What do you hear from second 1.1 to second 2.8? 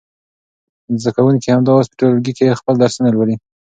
کوونکي همدا اوس په ټولګي کې خپل